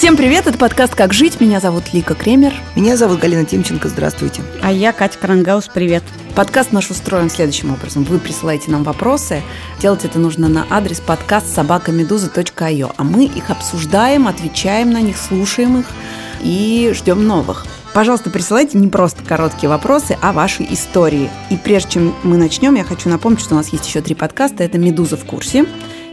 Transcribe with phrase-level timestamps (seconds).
[0.00, 1.42] Всем привет, это подкаст «Как жить».
[1.42, 2.54] Меня зовут Лика Кремер.
[2.74, 4.40] Меня зовут Галина Тимченко, здравствуйте.
[4.62, 6.02] А я Катя Крангаус, привет.
[6.34, 8.04] Подкаст наш устроен следующим образом.
[8.04, 9.42] Вы присылаете нам вопросы.
[9.78, 12.94] Делать это нужно на адрес подкаст собакамедуза.io.
[12.96, 15.86] А мы их обсуждаем, отвечаем на них, слушаем их
[16.40, 17.66] и ждем новых.
[17.92, 21.28] Пожалуйста, присылайте не просто короткие вопросы, а ваши истории.
[21.50, 24.64] И прежде чем мы начнем, я хочу напомнить, что у нас есть еще три подкаста.
[24.64, 25.66] Это «Медуза в курсе»,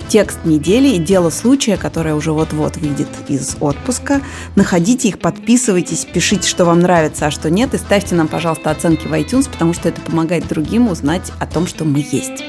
[0.07, 4.21] текст недели и дело случая, которое уже вот-вот выйдет из отпуска.
[4.55, 9.07] Находите их, подписывайтесь, пишите, что вам нравится, а что нет, и ставьте нам, пожалуйста, оценки
[9.07, 12.43] в iTunes, потому что это помогает другим узнать о том, что мы есть.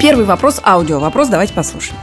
[0.00, 1.00] Первый вопрос аудио.
[1.00, 1.98] Вопрос давайте послушаем.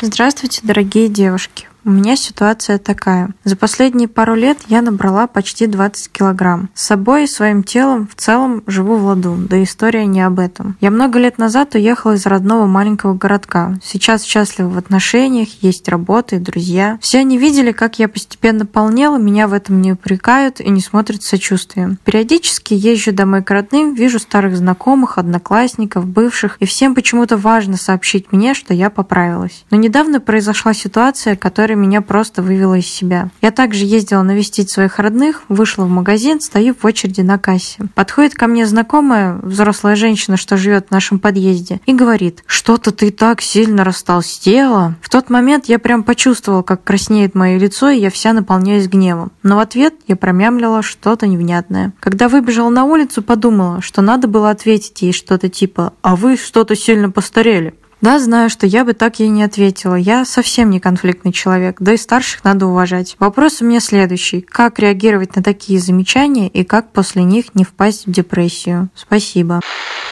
[0.00, 1.68] Здравствуйте, дорогие девушки.
[1.84, 3.30] У меня ситуация такая.
[3.42, 6.70] За последние пару лет я набрала почти 20 килограмм.
[6.74, 10.76] С собой и своим телом в целом живу в ладу, да история не об этом.
[10.80, 13.74] Я много лет назад уехала из родного маленького городка.
[13.82, 16.98] Сейчас счастлива в отношениях, есть работа и друзья.
[17.00, 21.24] Все они видели, как я постепенно полнела, меня в этом не упрекают и не смотрят
[21.24, 21.98] с сочувствием.
[22.04, 28.30] Периодически езжу домой к родным, вижу старых знакомых, одноклассников, бывших, и всем почему-то важно сообщить
[28.30, 29.64] мне, что я поправилась.
[29.70, 33.30] Но недавно произошла ситуация, которая которая меня просто вывела из себя.
[33.40, 37.78] Я также ездила навестить своих родных, вышла в магазин, стою в очереди на кассе.
[37.94, 43.10] Подходит ко мне знакомая, взрослая женщина, что живет в нашем подъезде, и говорит, что-то ты
[43.10, 44.96] так сильно растолстела.
[45.00, 49.32] В тот момент я прям почувствовала, как краснеет мое лицо, и я вся наполняюсь гневом.
[49.42, 51.92] Но в ответ я промямлила что-то невнятное.
[52.00, 56.76] Когда выбежала на улицу, подумала, что надо было ответить ей что-то типа «А вы что-то
[56.76, 57.74] сильно постарели».
[58.02, 59.94] Да, знаю, что я бы так ей не ответила.
[59.94, 63.14] Я совсем не конфликтный человек, да и старших надо уважать.
[63.20, 64.40] Вопрос у меня следующий.
[64.40, 68.90] Как реагировать на такие замечания и как после них не впасть в депрессию?
[68.96, 69.60] Спасибо.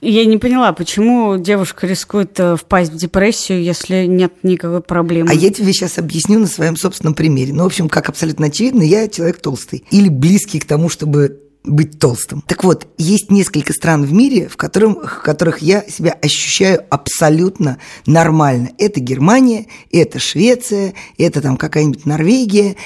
[0.01, 5.29] Я не поняла, почему девушка рискует э, впасть в депрессию, если нет никакой проблемы.
[5.29, 7.53] А я тебе сейчас объясню на своем собственном примере.
[7.53, 9.84] Ну, в общем, как абсолютно очевидно, я человек толстый.
[9.91, 12.43] Или близкий к тому, чтобы быть толстым.
[12.47, 17.78] Так вот, есть несколько стран в мире, в, котором, в которых я себя ощущаю абсолютно
[18.06, 18.71] нормально.
[18.78, 22.76] Это Германия, это Швеция, это там какая-нибудь Норвегия,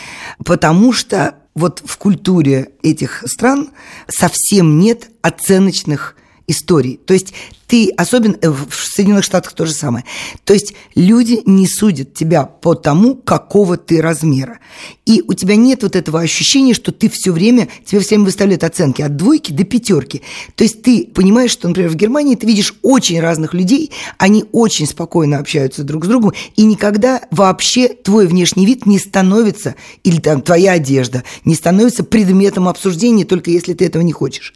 [0.44, 3.70] потому что вот в культуре этих стран
[4.08, 6.98] совсем нет оценочных историй.
[7.06, 7.32] То есть
[7.66, 10.04] ты, особенно э, в Соединенных Штатах то же самое.
[10.44, 14.58] То есть люди не судят тебя по тому, какого ты размера.
[15.06, 18.64] И у тебя нет вот этого ощущения, что ты все время, тебе все время выставляют
[18.64, 20.22] оценки от двойки до пятерки.
[20.54, 24.86] То есть ты понимаешь, что, например, в Германии ты видишь очень разных людей, они очень
[24.86, 30.42] спокойно общаются друг с другом, и никогда вообще твой внешний вид не становится, или там
[30.42, 34.54] твоя одежда, не становится предметом обсуждения, только если ты этого не хочешь.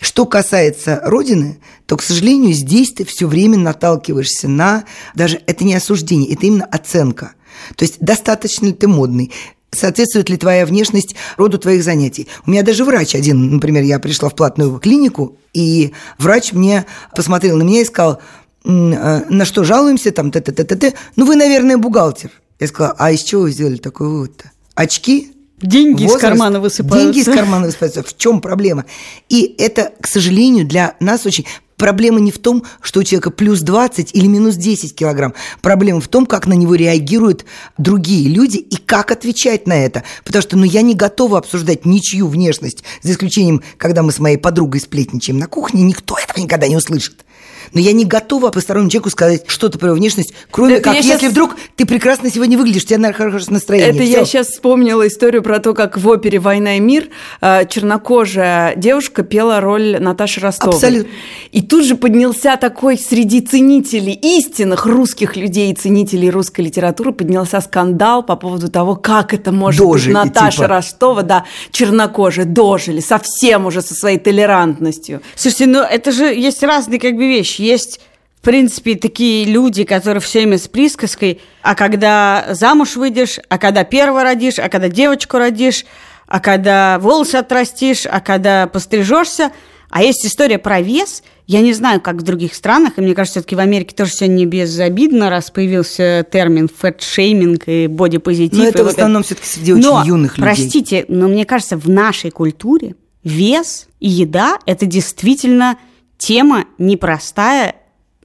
[0.00, 4.84] Что касается Родины, то, к сожалению, здесь ты все время наталкиваешься на...
[5.14, 7.34] Даже это не осуждение, это именно оценка.
[7.76, 9.32] То есть достаточно ли ты модный,
[9.70, 12.28] соответствует ли твоя внешность роду твоих занятий.
[12.46, 17.56] У меня даже врач один, например, я пришла в платную клинику, и врач мне посмотрел
[17.56, 18.20] на меня и сказал,
[18.64, 22.30] «Э, на что жалуемся, там, т-т-т-т-т, ну вы, наверное, бухгалтер.
[22.60, 24.52] Я сказала, а из чего вы сделали такой вывод-то?
[24.74, 25.31] Очки?
[25.62, 27.12] Деньги возраст, из кармана высыпаются.
[27.12, 28.02] Деньги из кармана высыпаются.
[28.02, 28.84] В чем проблема?
[29.28, 31.46] И это, к сожалению, для нас очень...
[31.78, 35.34] Проблема не в том, что у человека плюс 20 или минус 10 килограмм.
[35.62, 37.44] Проблема в том, как на него реагируют
[37.76, 40.04] другие люди и как отвечать на это.
[40.22, 44.36] Потому что ну, я не готова обсуждать ничью внешность, за исключением, когда мы с моей
[44.36, 47.24] подругой сплетничаем на кухне, никто этого никогда не услышит
[47.72, 51.32] но я не готова постороннему человеку сказать что-то про внешность, кроме это как, если сейчас...
[51.32, 53.90] вдруг ты прекрасно сегодня выглядишь, у тебя на хорошее настроение.
[53.90, 54.18] Это Всё.
[54.18, 57.08] я сейчас вспомнила историю про то, как в опере «Война и мир»
[57.40, 60.74] э, чернокожая девушка пела роль Наташи Ростовой.
[60.74, 61.10] Абсолютно.
[61.50, 68.22] И тут же поднялся такой среди ценителей истинных русских людей, ценителей русской литературы, поднялся скандал
[68.22, 70.68] по поводу того, как это может дожили, быть Наташа типа...
[70.68, 75.20] Ростова, да, чернокожая, дожили, совсем уже со своей толерантностью.
[75.34, 78.00] Слушайте, ну это же есть разные как бы вещи есть
[78.42, 83.84] в принципе, такие люди, которые все время с присказкой, а когда замуж выйдешь, а когда
[83.84, 85.84] первого родишь, а когда девочку родишь,
[86.26, 89.52] а когда волосы отрастишь, а когда пострижешься.
[89.90, 91.22] А есть история про вес.
[91.46, 94.26] Я не знаю, как в других странах, и мне кажется, все-таки в Америке тоже все
[94.26, 98.58] не безобидно, раз появился термин фэт-шейминг и бодипозитив.
[98.58, 100.52] Но это в основном все-таки среди очень но, юных людей.
[100.52, 105.78] Простите, но мне кажется, в нашей культуре вес и еда– это действительно–
[106.26, 107.76] тема непростая,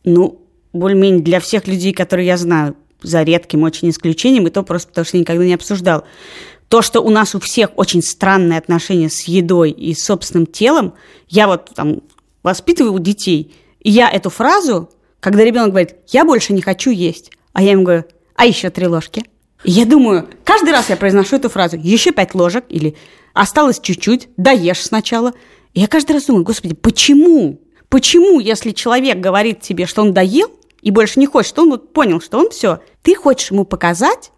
[0.03, 0.41] ну,
[0.73, 5.05] более-менее для всех людей, которые я знаю, за редким очень исключением, и то просто потому,
[5.05, 6.03] что никогда не обсуждал.
[6.67, 10.93] То, что у нас у всех очень странные отношения с едой и собственным телом,
[11.29, 12.01] я вот там
[12.43, 14.89] воспитываю детей, и я эту фразу
[15.19, 18.05] когда ребенок говорит, я больше не хочу есть, а я ему говорю,
[18.35, 19.25] а еще три ложки.
[19.63, 22.95] И я думаю, каждый раз я произношу эту фразу, еще пять ложек или
[23.33, 25.33] осталось чуть-чуть, доешь сначала.
[25.73, 27.59] И я каждый раз думаю, господи, почему?
[27.89, 30.51] Почему, если человек говорит тебе, что он доел
[30.81, 34.31] и больше не хочет, что он вот понял, что он все, ты хочешь ему показать,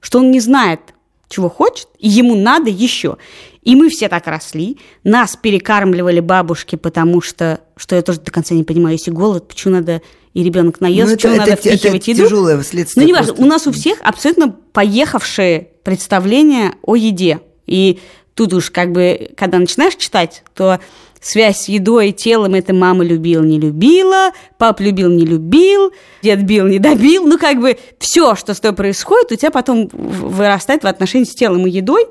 [0.00, 0.80] что он не знает,
[1.28, 3.16] чего хочет, и ему надо еще.
[3.62, 8.54] И мы все так росли, нас перекармливали бабушки, потому что, что я тоже до конца
[8.54, 10.02] не понимаю, если голод, почему надо
[10.34, 12.24] и ребенок наест, ну, почему это, надо это, впихивать это еду.
[12.24, 13.02] тяжелое следствие.
[13.02, 17.40] Ну, неважно, у нас у всех абсолютно поехавшие представления о еде.
[17.66, 18.00] И
[18.34, 20.80] тут уж как бы, когда начинаешь читать, то
[21.22, 25.92] связь с едой и телом это мама любила, не любила, пап любил, не любил,
[26.22, 27.26] дед бил, не добил.
[27.26, 31.34] Ну, как бы все, что с тобой происходит, у тебя потом вырастает в отношении с
[31.34, 32.06] телом и едой.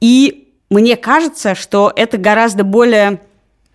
[0.00, 3.20] И мне кажется, что это гораздо более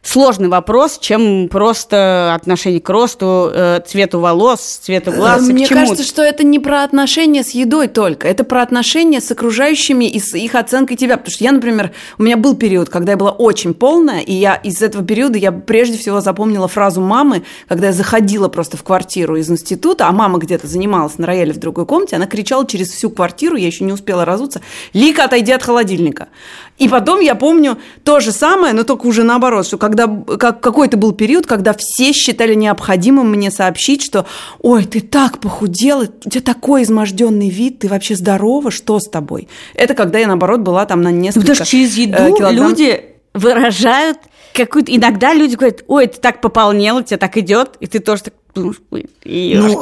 [0.03, 5.48] сложный вопрос, чем просто отношение к росту, э, цвету волос, цвету глаз.
[5.48, 10.06] Мне кажется, что это не про отношения с едой только, это про отношения с окружающими
[10.06, 11.18] и с их оценкой тебя.
[11.18, 14.56] Потому что я, например, у меня был период, когда я была очень полная, и я
[14.56, 19.36] из этого периода я прежде всего запомнила фразу мамы, когда я заходила просто в квартиру
[19.36, 23.12] из института, а мама где-то занималась на рояле в другой комнате, она кричала через всю
[23.12, 24.62] квартиру, я еще не успела разуться,
[24.94, 26.30] Лика, отойди от холодильника.
[26.77, 30.97] И потом я помню то же самое, но только уже наоборот, что когда как, какой-то
[30.97, 34.25] был период, когда все считали необходимым мне сообщить, что
[34.59, 39.47] «Ой, ты так похудела, у тебя такой изможденный вид, ты вообще здорова, что с тобой?»
[39.75, 42.69] Это когда я, наоборот, была там на несколько Потому что через еду э, килограмм.
[42.69, 44.17] люди выражают
[44.53, 44.95] какую-то...
[44.95, 48.74] Иногда люди говорят, ой, ты так пополнела, тебе так идет, и ты тоже так ну,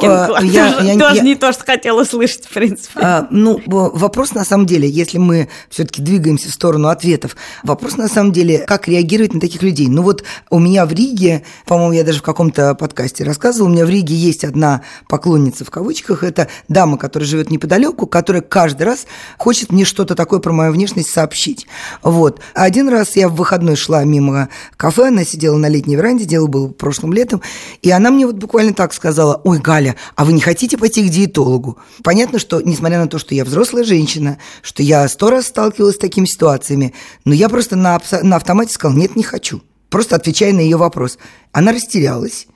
[0.02, 3.00] а, я, я, тоже я, не то, что хотела слышать, в принципе.
[3.00, 8.08] А, ну, вопрос на самом деле, если мы все-таки двигаемся в сторону ответов, вопрос на
[8.08, 9.88] самом деле, как реагировать на таких людей.
[9.88, 13.84] Ну вот у меня в Риге, по-моему, я даже в каком-то подкасте рассказывала, у меня
[13.84, 19.06] в Риге есть одна поклонница в кавычках, это дама, которая живет неподалеку, которая каждый раз
[19.36, 21.66] хочет мне что-то такое про мою внешность сообщить.
[22.02, 22.40] Вот.
[22.54, 26.68] Один раз я в выходной шла мимо кафе, она сидела на летней веранде, дело было
[26.68, 27.42] прошлым летом,
[27.82, 31.08] и она мне вот буквально буквально так сказала, ой, Галя, а вы не хотите пойти
[31.08, 31.78] к диетологу?
[32.02, 35.98] Понятно, что, несмотря на то, что я взрослая женщина, что я сто раз сталкивалась с
[35.98, 36.92] такими ситуациями,
[37.24, 39.62] но я просто на, на автомате сказала, нет, не хочу.
[39.88, 41.16] Просто отвечая на ее вопрос.
[41.52, 42.48] Она растерялась,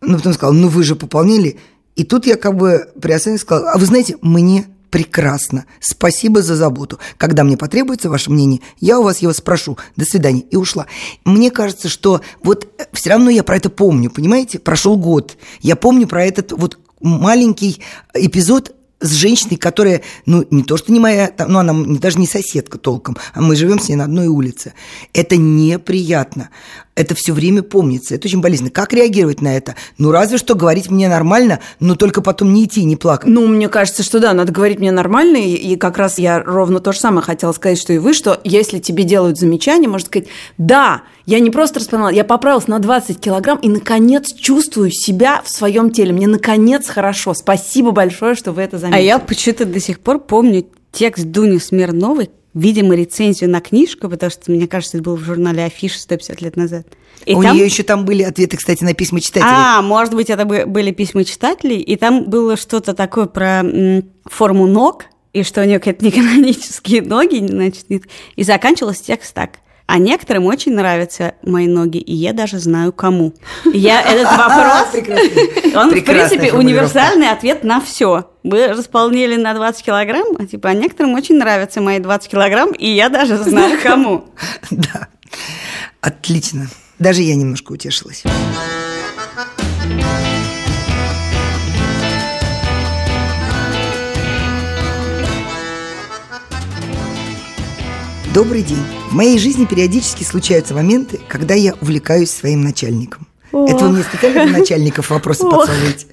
[0.00, 1.60] но потом сказала, ну вы же пополнили.
[1.94, 5.64] И тут я как бы приосознанно сказала, а вы знаете, мне прекрасно.
[5.80, 7.00] Спасибо за заботу.
[7.16, 9.76] Когда мне потребуется ваше мнение, я у вас его спрошу.
[9.96, 10.42] До свидания.
[10.52, 10.86] И ушла.
[11.24, 14.60] Мне кажется, что вот э, все равно я про это помню, понимаете?
[14.60, 15.36] Прошел год.
[15.60, 17.80] Я помню про этот вот маленький
[18.14, 22.78] эпизод с женщиной, которая, ну, не то, что не моя, ну, она даже не соседка
[22.78, 24.74] толком, а мы живем с ней на одной улице.
[25.12, 26.50] Это неприятно
[26.96, 28.14] это все время помнится.
[28.14, 28.70] Это очень болезненно.
[28.70, 29.74] Как реагировать на это?
[29.98, 33.28] Ну, разве что говорить мне нормально, но только потом не идти, не плакать.
[33.28, 35.36] Ну, мне кажется, что да, надо говорить мне нормально.
[35.36, 38.40] И, и как раз я ровно то же самое хотела сказать, что и вы, что
[38.44, 43.18] если тебе делают замечание, можно сказать, да, я не просто распознала, я поправилась на 20
[43.18, 46.12] килограмм и, наконец, чувствую себя в своем теле.
[46.12, 47.34] Мне, наконец, хорошо.
[47.34, 49.00] Спасибо большое, что вы это заметили.
[49.00, 54.30] А я почему-то до сих пор помню текст Дуни Смирновой, видимо, рецензию на книжку, потому
[54.30, 56.86] что, мне кажется, это было в журнале Афиша 150 лет назад.
[57.26, 57.54] И У там...
[57.54, 59.52] нее еще там были ответы, кстати, на письма читателей.
[59.52, 63.64] А, может быть, это были письма читателей, и там было что-то такое про
[64.24, 67.86] форму ног, и что у нее какие-то неканонические ноги, значит,
[68.36, 69.58] и заканчивался текст так.
[69.86, 73.34] А некоторым очень нравятся мои ноги, и я даже знаю кому.
[73.72, 78.30] Я этот вопрос, он, в принципе, универсальный ответ на все.
[78.44, 82.86] Вы располнили на 20 килограмм, а типа, а некоторым очень нравятся мои 20 килограмм, и
[82.86, 84.26] я даже знаю кому.
[84.70, 85.08] Да,
[86.02, 86.68] отлично.
[86.98, 88.22] Даже я немножко утешилась.
[98.34, 98.84] Добрый день.
[99.08, 103.26] В моей жизни периодически случаются моменты, когда я увлекаюсь своим начальником.
[103.52, 103.66] О.
[103.66, 106.08] Это вы мне специально начальников вопросы подсовываете.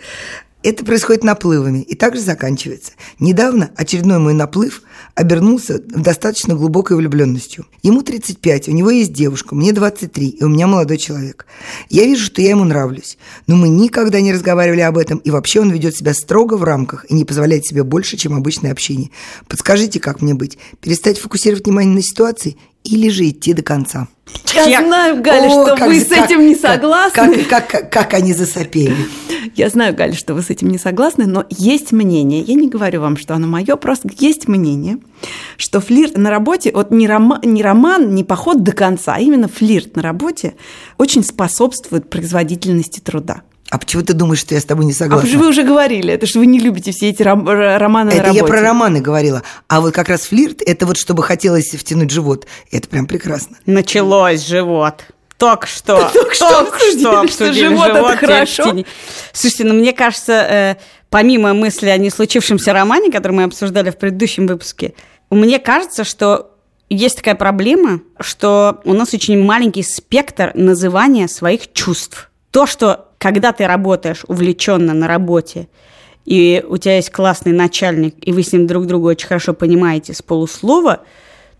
[0.63, 2.91] Это происходит наплывами и также заканчивается.
[3.19, 4.83] Недавно очередной мой наплыв
[5.15, 7.65] обернулся достаточно глубокой влюбленностью.
[7.81, 11.47] Ему 35, у него есть девушка, мне 23, и у меня молодой человек.
[11.89, 15.61] Я вижу, что я ему нравлюсь, но мы никогда не разговаривали об этом, и вообще
[15.61, 19.09] он ведет себя строго в рамках и не позволяет себе больше, чем обычное общение.
[19.47, 20.59] Подскажите, как мне быть?
[20.79, 24.07] Перестать фокусировать внимание на ситуации или же идти до конца?
[24.53, 27.43] Я, я знаю, Галя, О, что как, вы с этим не согласны.
[27.43, 28.95] Как, как, как, как они засопели.
[29.55, 33.01] Я знаю, Галя, что вы с этим не согласны, но есть мнение, я не говорю
[33.01, 34.97] вам, что оно мое, просто есть мнение,
[35.57, 39.47] что флирт на работе, вот не, рома, не роман, не поход до конца, а именно
[39.47, 40.55] флирт на работе
[40.97, 43.41] очень способствует производительности труда.
[43.71, 45.25] А почему ты думаешь, что я с тобой не А согласна?
[45.25, 48.11] вы же вы уже говорили, это что вы не любите все эти ром- р- романы
[48.11, 48.39] на Это работе.
[48.39, 49.43] я про романы говорила.
[49.69, 52.45] А вот как раз флирт, это вот чтобы хотелось втянуть живот.
[52.69, 53.55] Это прям прекрасно.
[53.65, 55.05] Началось живот.
[55.37, 56.09] Только что.
[56.13, 58.75] Только что обсудили, что живот это хорошо.
[59.33, 60.75] Слушайте, ну мне кажется, э,
[61.09, 64.93] помимо мысли о не случившемся романе, который мы обсуждали в предыдущем выпуске,
[65.29, 66.51] мне кажется, что
[66.89, 72.29] есть такая проблема, что у нас очень маленький спектр называния своих чувств.
[72.51, 75.67] То, что когда ты работаешь увлеченно на работе,
[76.25, 80.15] и у тебя есть классный начальник, и вы с ним друг друга очень хорошо понимаете
[80.15, 81.01] с полуслова,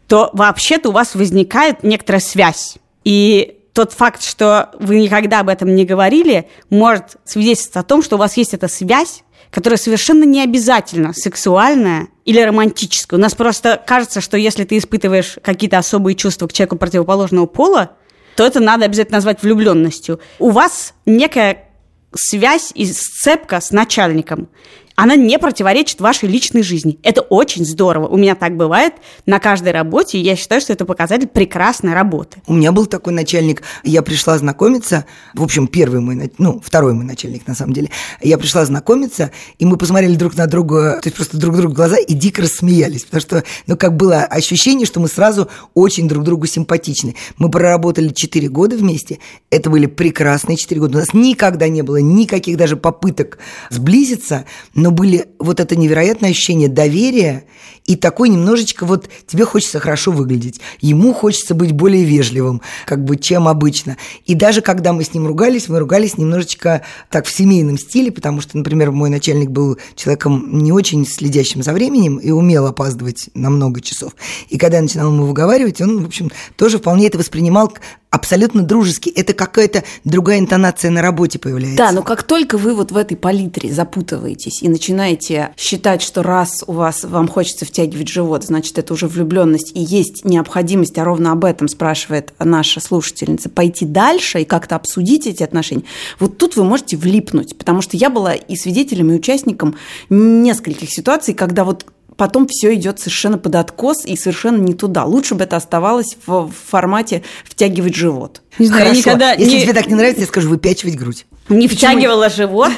[0.08, 2.77] то вообще-то у вас возникает некоторая связь.
[3.03, 8.15] И тот факт, что вы никогда об этом не говорили, может свидетельствовать о том, что
[8.15, 13.20] у вас есть эта связь, которая совершенно не обязательно сексуальная или романтическая.
[13.20, 17.91] У нас просто кажется, что если ты испытываешь какие-то особые чувства к человеку противоположного пола,
[18.36, 20.20] то это надо обязательно назвать влюбленностью.
[20.40, 21.70] У вас некая
[22.14, 24.50] связь и сцепка с начальником.
[24.95, 27.00] Она не противоречит вашей личной жизни.
[27.03, 28.07] Это очень здорово.
[28.07, 28.93] У меня так бывает
[29.25, 32.41] на каждой работе, и я считаю, что это показатель прекрасной работы.
[32.48, 37.05] У меня был такой начальник, я пришла знакомиться, в общем, первый мой, ну, второй мой
[37.05, 37.89] начальник, на самом деле.
[38.21, 41.98] Я пришла знакомиться, и мы посмотрели друг на друга, то есть просто друг другу глаза,
[41.98, 46.45] и дико рассмеялись, потому что, ну, как было ощущение, что мы сразу очень друг другу
[46.45, 47.15] симпатичны.
[47.38, 49.19] Мы проработали 4 года вместе,
[49.50, 50.98] это были прекрасные 4 года.
[50.98, 54.45] У нас никогда не было никаких даже попыток сблизиться,
[54.82, 57.46] но были вот это невероятное ощущение доверия
[57.86, 63.18] и такой немножечко вот тебе хочется хорошо выглядеть, ему хочется быть более вежливым, как бы,
[63.18, 63.98] чем обычно.
[64.26, 68.42] И даже когда мы с ним ругались, мы ругались немножечко так в семейном стиле, потому
[68.42, 73.50] что, например, мой начальник был человеком не очень следящим за временем и умел опаздывать на
[73.50, 74.16] много часов.
[74.50, 77.74] И когда я начинала ему выговаривать, он, в общем, тоже вполне это воспринимал
[78.12, 79.10] абсолютно дружески.
[79.10, 81.78] Это какая-то другая интонация на работе появляется.
[81.78, 86.63] Да, но как только вы вот в этой палитре запутываетесь и начинаете считать, что раз
[86.66, 91.32] у вас вам хочется втягивать живот, значит, это уже влюбленность, и есть необходимость, а ровно
[91.32, 95.84] об этом спрашивает наша слушательница, пойти дальше и как-то обсудить эти отношения,
[96.20, 99.75] вот тут вы можете влипнуть, потому что я была и свидетелем, и участником
[100.10, 101.86] нескольких ситуаций, когда вот
[102.18, 105.06] потом все идет совершенно под откос и совершенно не туда.
[105.06, 108.42] Лучше бы это оставалось в формате втягивать живот.
[108.60, 109.00] Не знаю, Хорошо.
[109.00, 111.25] никогда Если не- тебе так не нравится, я скажу, выпячивать грудь.
[111.50, 112.72] не втягивала живот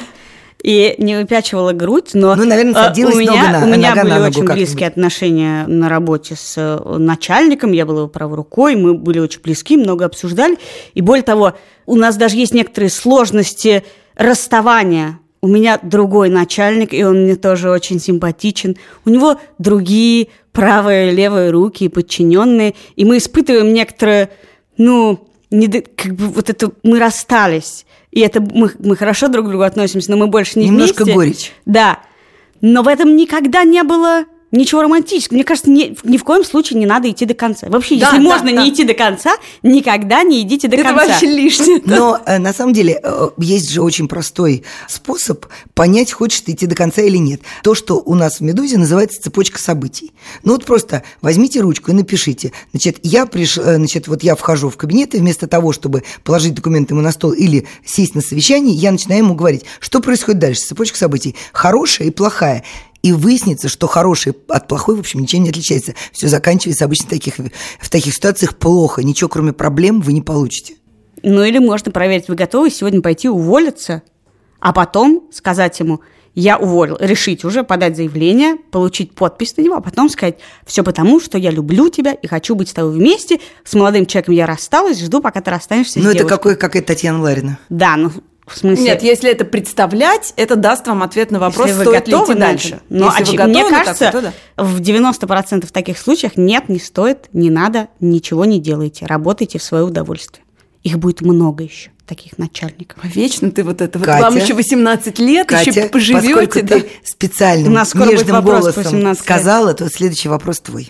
[0.64, 3.88] и не выпячивала грудь, но Ну, наверное, э, садилась у меня, нога на- у меня
[3.90, 8.08] нога были на ногу очень близкие отношения на работе с э, начальником, я была его
[8.08, 10.56] правой рукой, мы были очень близки, много обсуждали,
[10.94, 11.52] и более того,
[11.86, 13.84] у нас даже есть некоторые сложности
[14.16, 15.18] расставания.
[15.42, 18.76] У меня другой начальник, и он мне тоже очень симпатичен.
[19.04, 24.30] У него другие правые и левые руки и подчиненные, и мы испытываем некоторое,
[24.78, 29.48] ну, недо- как бы вот это мы расстались, и это мы, мы хорошо друг к
[29.48, 31.14] другу относимся, но мы больше не Немножко вместе.
[31.14, 31.52] горечь.
[31.66, 31.98] Да,
[32.60, 34.24] но в этом никогда не было
[34.54, 35.34] ничего романтического.
[35.36, 37.66] Мне кажется, ни, ни в коем случае не надо идти до конца.
[37.68, 38.62] Вообще, Да, если да, можно да.
[38.62, 39.32] не идти до конца,
[39.62, 41.06] никогда не идите до это конца.
[41.06, 41.80] вообще лишнее.
[41.84, 46.66] Но э, на самом деле э, есть же очень простой способ понять, хочешь ты идти
[46.66, 47.40] до конца или нет.
[47.62, 50.12] То, что у нас в «Медузе» называется цепочка событий.
[50.42, 52.52] Ну вот просто возьмите ручку и напишите.
[52.72, 53.58] Значит, я приш...
[53.58, 57.12] э, значит, вот я вхожу в кабинет, и вместо того, чтобы положить документы ему на
[57.12, 60.62] стол или сесть на совещание, я начинаю ему говорить, что происходит дальше.
[60.62, 61.34] Цепочка событий.
[61.52, 62.64] Хорошая и плохая.
[63.04, 65.92] И выяснится, что хороший от плохой, в общем, ничем не отличается.
[66.10, 67.34] Все заканчивается обычно в таких,
[67.78, 69.02] в таких ситуациях плохо.
[69.02, 70.76] Ничего, кроме проблем, вы не получите.
[71.22, 74.02] Ну или можно проверить, вы готовы сегодня пойти уволиться,
[74.58, 76.00] а потом сказать ему,
[76.34, 81.20] я уволил, решить уже подать заявление, получить подпись на него, а потом сказать, все потому,
[81.20, 84.98] что я люблю тебя и хочу быть с тобой вместе, с молодым человеком я рассталась,
[84.98, 86.36] жду, пока ты расстанешься Ну, это девушкой».
[86.36, 87.58] какой, какая Татьяна Ларина.
[87.68, 88.12] Да, ну,
[88.46, 88.84] в смысле...
[88.84, 92.32] Нет, если это представлять, это даст вам ответ на вопрос, Если вы стоит ли готовы
[92.34, 92.80] идти дальше.
[92.90, 94.64] Но Если вы очи- готовы мне кажется, такое, то да.
[94.64, 99.06] в 90% таких случаях нет, не стоит, не надо, ничего не делайте.
[99.06, 100.44] Работайте в свое удовольствие.
[100.82, 103.02] Их будет много еще, таких начальников.
[103.02, 103.98] Вечно ты вот это.
[103.98, 104.24] Вот Катя.
[104.24, 106.60] вам еще 18 лет, Катя, еще поживете.
[106.60, 106.80] да.
[106.80, 109.18] ты специальным У нас нежным голосом 17 лет.
[109.18, 110.86] сказала, то следующий вопрос твой.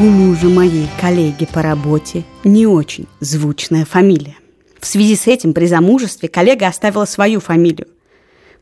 [0.00, 4.36] У мужа моей коллеги по работе не очень звучная фамилия.
[4.78, 7.88] В связи с этим при замужестве коллега оставила свою фамилию.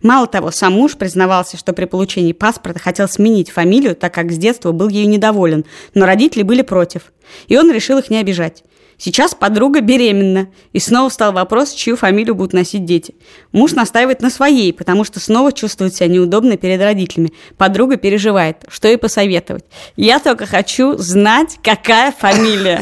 [0.01, 4.39] Мало того, сам муж признавался, что при получении паспорта хотел сменить фамилию, так как с
[4.39, 7.13] детства был ею недоволен, но родители были против.
[7.49, 8.65] И он решил их не обижать.
[8.99, 13.15] Сейчас подруга беременна, и снова встал вопрос, чью фамилию будут носить дети.
[13.53, 17.33] Муж настаивает на своей, потому что снова чувствует себя неудобно перед родителями.
[17.59, 19.65] Подруга переживает, что ей посоветовать.
[19.97, 22.81] Я только хочу знать, какая фамилия.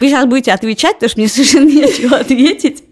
[0.00, 2.84] Вы сейчас будете отвечать, потому что мне совершенно нечего ответить.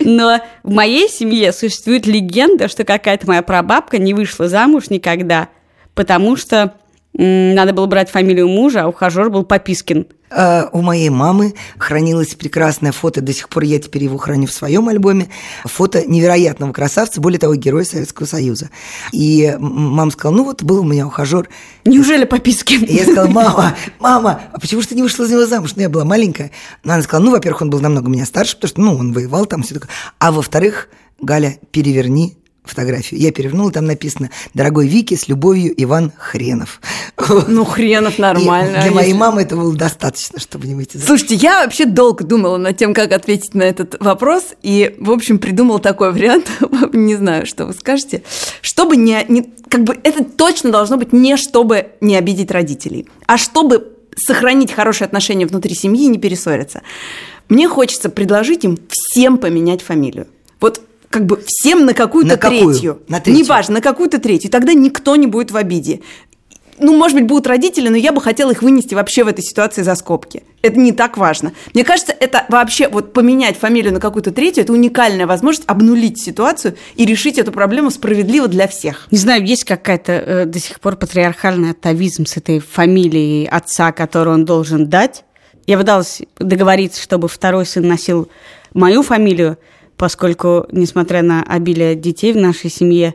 [0.00, 5.48] Но в моей семье существует легенда, что какая-то моя прабабка не вышла замуж никогда,
[5.94, 6.74] потому что
[7.14, 10.06] надо было брать фамилию мужа, а ухажер был Попискин.
[10.34, 14.52] А у моей мамы хранилось прекрасное фото, до сих пор я теперь его храню в
[14.52, 15.28] своем альбоме,
[15.64, 18.70] фото невероятного красавца, более того, героя Советского Союза.
[19.12, 21.50] И мама сказала, ну вот был у меня ухажер.
[21.84, 22.84] Неужели Попискин?
[22.84, 25.74] И я сказала, мама, мама, а почему что не вышла за него замуж?
[25.76, 26.50] Ну, я была маленькая.
[26.82, 29.44] Но она сказала, ну, во-первых, он был намного меня старше, потому что, ну, он воевал
[29.44, 29.90] там, все такое.
[30.18, 30.88] А во-вторых,
[31.20, 33.20] Галя, переверни фотографию.
[33.20, 36.80] Я перевернула, там написано «Дорогой Вики, с любовью, Иван Хренов».
[37.48, 38.78] Ну, Хренов нормально.
[38.78, 42.56] И для моей мамы это было достаточно, чтобы не выйти Слушайте, я вообще долго думала
[42.56, 46.50] над тем, как ответить на этот вопрос, и, в общем, придумала такой вариант,
[46.92, 48.22] не знаю, что вы скажете,
[48.60, 49.52] чтобы не, не...
[49.68, 55.06] Как бы это точно должно быть не чтобы не обидеть родителей, а чтобы сохранить хорошие
[55.06, 56.82] отношения внутри семьи и не перессориться.
[57.48, 60.26] Мне хочется предложить им всем поменять фамилию.
[60.60, 63.02] Вот как бы всем на какую-то на третью.
[63.06, 63.44] На третью.
[63.44, 64.50] Неважно, на какую-то третью.
[64.50, 66.00] Тогда никто не будет в обиде.
[66.78, 69.82] Ну, может быть, будут родители, но я бы хотела их вынести вообще в этой ситуации
[69.82, 70.42] за скобки.
[70.62, 71.52] Это не так важно.
[71.74, 76.74] Мне кажется, это вообще вот поменять фамилию на какую-то третью, это уникальная возможность обнулить ситуацию
[76.96, 79.06] и решить эту проблему справедливо для всех.
[79.10, 84.34] Не знаю, есть какая-то э, до сих пор патриархальный атовизм с этой фамилией отца, которую
[84.34, 85.24] он должен дать.
[85.66, 88.28] Я пыталась договориться, чтобы второй сын носил
[88.72, 89.58] мою фамилию,
[90.02, 93.14] поскольку, несмотря на обилие детей в нашей семье,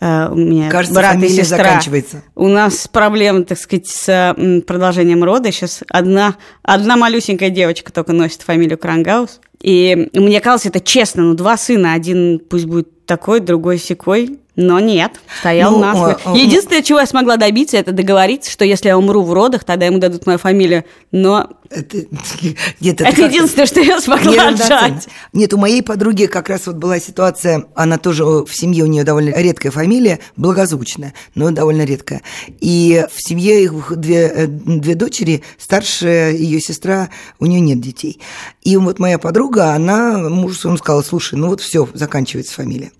[0.00, 1.58] э, у меня Кажется, брат и сестра.
[1.58, 2.24] заканчивается.
[2.34, 4.34] У нас проблемы, так сказать, с
[4.66, 5.52] продолжением рода.
[5.52, 9.40] Сейчас одна, одна малюсенькая девочка только носит фамилию Крангаус.
[9.62, 11.22] И мне казалось, это честно.
[11.22, 14.40] Ну, два сына, один пусть будет такой, другой секой.
[14.62, 16.18] Но нет, стоял ну, насмерть.
[16.22, 19.64] А, а, Единственное, чего я смогла добиться, это договориться, что если я умру в родах,
[19.64, 20.84] тогда ему дадут мою фамилию.
[21.12, 21.96] Но это,
[22.80, 25.08] нет, это, это единственное, что я смогла отжать.
[25.32, 29.02] Нет, у моей подруги как раз вот была ситуация, она тоже в семье, у нее
[29.02, 32.20] довольно редкая фамилия, благозвучная, но довольно редкая.
[32.60, 38.20] И в семье их две, э, две дочери, старшая ее сестра, у нее нет детей.
[38.60, 42.92] И вот моя подруга, она мужу своему сказала, слушай, ну вот все, заканчивается фамилия.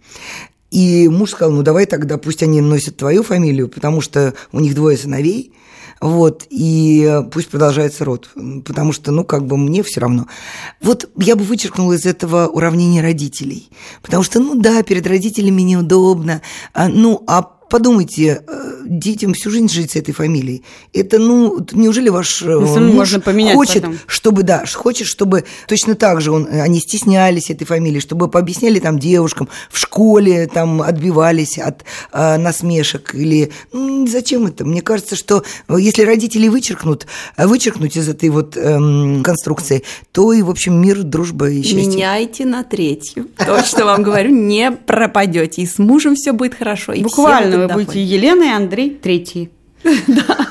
[0.71, 4.75] И муж сказал, ну давай тогда пусть они носят твою фамилию, потому что у них
[4.75, 5.53] двое сыновей,
[6.01, 8.31] вот, и пусть продолжается род,
[8.65, 10.29] потому что, ну, как бы мне все равно.
[10.81, 13.69] Вот я бы вычеркнула из этого уравнения родителей,
[14.01, 16.41] потому что, ну да, перед родителями неудобно,
[16.73, 20.63] а, ну, а подумайте, э, детям всю жизнь жить с этой фамилией.
[20.93, 23.99] Это, ну, неужели ваш ну, муж можно поменять хочет, потом.
[24.07, 28.99] чтобы, да, хочет, чтобы точно так же он, они стеснялись этой фамилии, чтобы пообъясняли там
[28.99, 34.65] девушкам в школе, там отбивались от э, насмешек или ну, зачем это?
[34.65, 37.07] Мне кажется, что если родители вычеркнут,
[37.37, 41.87] вычеркнуть из этой вот эм, конструкции, то и, в общем, мир, дружба и счастье.
[41.87, 43.29] Меняйте на третью.
[43.39, 45.63] Точно вам говорю, не пропадете.
[45.63, 46.93] И с мужем все будет хорошо.
[46.93, 49.51] И Буквально вы будете Елена и Андрей третий.
[50.07, 50.47] Да.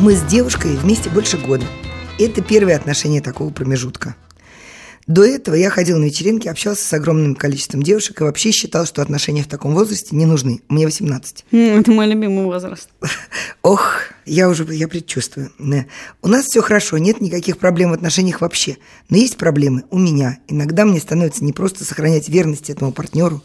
[0.00, 1.64] Мы с девушкой вместе больше года.
[2.20, 4.14] Это первое отношение такого промежутка.
[5.08, 9.00] До этого я ходил на вечеринки, общался с огромным количеством девушек и вообще считал, что
[9.00, 10.60] отношения в таком возрасте не нужны.
[10.68, 11.46] Мне 18.
[11.50, 12.90] Это мой любимый возраст.
[13.62, 15.50] Ох, я уже я предчувствую.
[16.20, 18.76] У нас все хорошо, нет никаких проблем в отношениях вообще.
[19.08, 20.40] Но есть проблемы у меня.
[20.46, 23.42] Иногда мне становится не просто сохранять верность этому партнеру,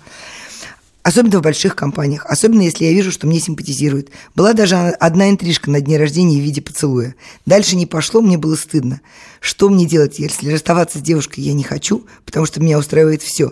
[1.03, 4.09] Особенно в больших компаниях, особенно если я вижу, что мне симпатизирует.
[4.35, 7.15] Была даже одна интрижка на дне рождения в виде поцелуя.
[7.45, 9.01] Дальше не пошло, мне было стыдно.
[9.41, 13.51] Что мне делать, если расставаться с девушкой я не хочу, потому что меня устраивает все,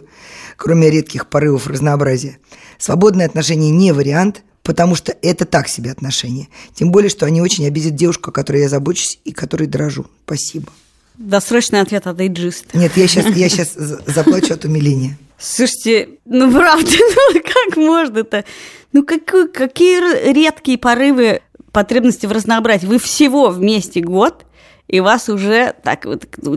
[0.56, 2.38] кроме редких порывов разнообразия.
[2.78, 6.48] Свободные отношения не вариант, потому что это так себе отношения.
[6.74, 10.06] Тем более, что они очень обидят девушку, о которой я забочусь и которой дрожу.
[10.26, 10.72] Спасибо.
[11.18, 12.78] Досрочный ответ от эйджиста.
[12.78, 15.18] Нет, я сейчас, я сейчас заплачу от умиления.
[15.42, 16.92] Слушайте, ну правда,
[17.34, 18.46] ну как можно-то?
[18.94, 22.86] Ну какой, какие редкие порывы потребности в разнообразии.
[22.86, 24.46] Вы всего вместе год,
[24.88, 26.52] и вас уже так вот, ну,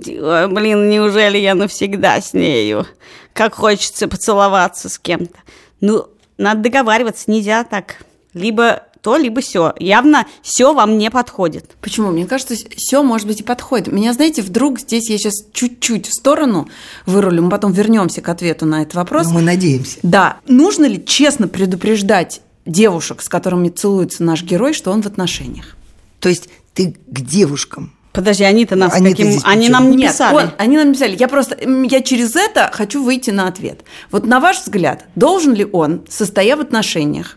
[0.49, 2.87] блин, неужели я навсегда с нею?
[3.33, 5.39] Как хочется поцеловаться с кем-то.
[5.81, 8.05] Ну, надо договариваться, нельзя так.
[8.35, 9.75] Либо то, либо все.
[9.79, 11.73] Явно все вам не подходит.
[11.83, 12.11] Почему?
[12.11, 13.93] Мне кажется, все может быть и подходит.
[13.93, 16.71] Меня, знаете, вдруг здесь я сейчас чуть-чуть в сторону
[17.05, 19.27] вырулю, мы потом вернемся к ответу на этот вопрос.
[19.27, 19.99] Ну, мы надеемся.
[20.03, 20.39] Да.
[20.49, 25.77] Нужно ли честно предупреждать девушек, с которыми целуется наш герой, что он в отношениях?
[26.19, 29.41] То есть ты к девушкам Подожди, они-то нас Они-то каким...
[29.45, 30.35] Они нам не Нет, писали.
[30.37, 31.17] он- они нам писали.
[31.19, 33.81] Я просто, я через это хочу выйти на ответ.
[34.11, 37.37] Вот на ваш взгляд, должен ли он, состоя в отношениях,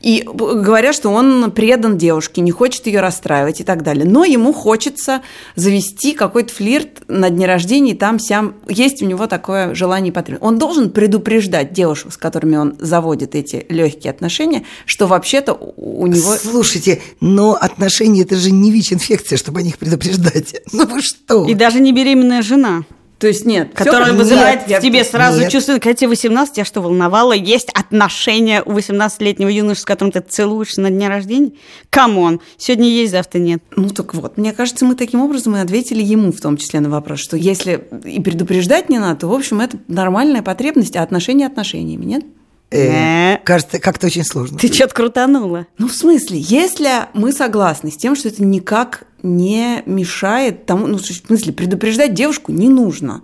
[0.00, 4.04] и б- говоря, что он предан девушке, не хочет ее расстраивать и так далее.
[4.04, 5.22] Но ему хочется
[5.54, 10.14] завести какой-то флирт на дне рождения, и там сям есть у него такое желание и
[10.14, 10.44] потребность.
[10.44, 16.06] Он должен предупреждать девушек, с которыми он заводит эти легкие отношения, что вообще-то у у
[16.06, 16.36] него...
[16.36, 20.56] Слушайте, но отношения это же не ВИЧ-инфекция, чтобы о них предупреждать.
[20.72, 21.44] Ну вы что?
[21.46, 22.82] И даже не беременная жена,
[23.18, 25.50] То есть нет, как- вызывает Нет, в тебе я- сразу Нет.
[25.50, 27.32] чувство, когда тебе 18, тебя что волновало?
[27.32, 31.52] Есть отношения у 18-летнего юноши, с которым ты целуешься на дне рождения?
[31.88, 33.62] Come on, сегодня есть, завтра нет.
[33.74, 36.90] Ну так вот, мне кажется, мы таким образом и ответили ему в том числе на
[36.90, 41.46] вопрос, что если и предупреждать не надо, то, в общем, это нормальная потребность, а отношения
[41.46, 42.24] отношениями, нет?
[42.70, 44.58] Э, кажется, как-то очень сложно.
[44.58, 45.66] Ты что-то крутанула.
[45.78, 50.98] Ну, в смысле, если мы согласны с тем, что это никак не мешает тому, ну,
[50.98, 53.22] в смысле, предупреждать девушку не нужно.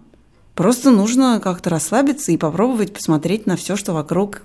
[0.55, 4.43] Просто нужно как-то расслабиться и попробовать посмотреть на все, что вокруг,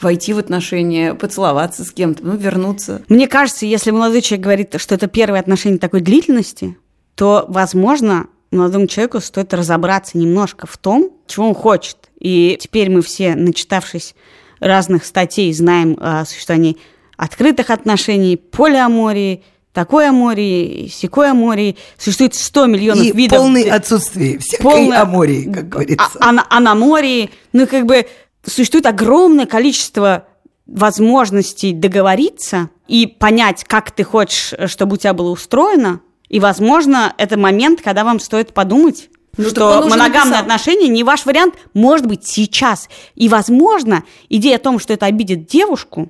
[0.00, 3.02] войти в отношения, поцеловаться с кем-то, ну, вернуться.
[3.08, 6.76] Мне кажется, если молодой человек говорит, что это первые отношения такой длительности,
[7.14, 11.96] то, возможно, молодому человеку стоит разобраться немножко в том, чего он хочет.
[12.18, 14.14] И теперь мы все, начитавшись
[14.58, 16.76] разных статей, знаем о существовании
[17.16, 21.76] открытых отношений, полиамории, такой амории, секой амории.
[21.96, 23.38] Существует 100 миллионов И видов.
[23.38, 26.06] полное отсутствие всякой полное- амории, как говорится.
[26.20, 27.30] А, ана- аномории.
[27.52, 28.06] Ну, как бы
[28.44, 30.26] существует огромное количество
[30.66, 36.00] возможностей договориться и понять, как ты хочешь, э, чтобы у тебя было устроено.
[36.30, 41.56] И, возможно, это момент, когда вам стоит подумать, Ну, что моногамные отношения не ваш вариант,
[41.74, 42.88] может быть, сейчас.
[43.16, 46.08] И, возможно, идея о том, что это обидит девушку,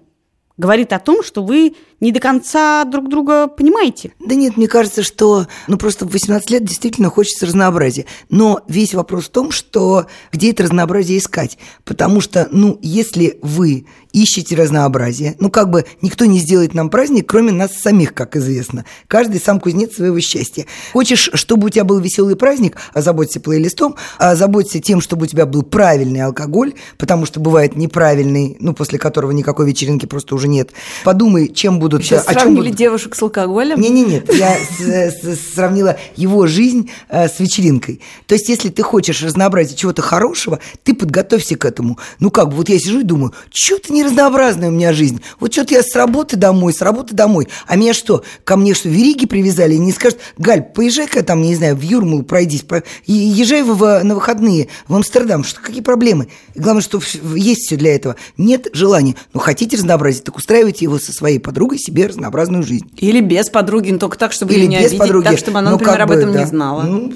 [0.58, 4.12] говорит о том, что вы не до конца друг друга понимаете.
[4.18, 8.06] Да нет, мне кажется, что ну просто в 18 лет действительно хочется разнообразия.
[8.28, 11.58] Но весь вопрос в том, что где это разнообразие искать.
[11.84, 17.28] Потому что, ну, если вы ищете разнообразие, ну, как бы никто не сделает нам праздник,
[17.28, 18.84] кроме нас самих, как известно.
[19.06, 20.66] Каждый сам кузнец своего счастья.
[20.92, 25.62] Хочешь, чтобы у тебя был веселый праздник, озаботься плейлистом, озаботься тем, чтобы у тебя был
[25.62, 30.72] правильный алкоголь, потому что бывает неправильный, ну, после которого никакой вечеринки просто уже нет.
[31.04, 31.89] Подумай, чем будут...
[31.98, 33.80] Сейчас о чем сравнили будут- девушек с алкоголем.
[33.80, 38.00] не, не, нет, я с- сравнила его жизнь э, с вечеринкой.
[38.26, 41.98] То есть, если ты хочешь разнообразить чего-то хорошего, ты подготовься к этому.
[42.18, 45.20] Ну как бы, вот я сижу и думаю, что-то не разнообразная у меня жизнь.
[45.40, 47.48] Вот что-то я с работы домой, с работы домой.
[47.66, 51.54] А меня что, ко мне что, вериги привязали и не скажут, Галь, поезжай-ка там, не
[51.54, 55.44] знаю, в Юрмалу пройдись, по- езжай в- на выходные в Амстердам.
[55.44, 56.28] Что, какие проблемы?
[56.54, 57.00] И главное, что
[57.34, 58.16] есть все для этого.
[58.36, 59.16] Нет желания.
[59.32, 62.90] Ну, хотите разнообразить, так устраивайте его со своей подругой себе разнообразную жизнь.
[62.98, 65.24] Или без подруги, но только так, чтобы Или ее не без обидеть, подруги.
[65.24, 66.40] так, чтобы она, Ну, например, об бы, этом да.
[66.40, 66.82] не знала.
[66.82, 67.12] Ну,